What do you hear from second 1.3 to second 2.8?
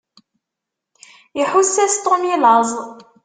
Iḥuss-as Tom i laẓ.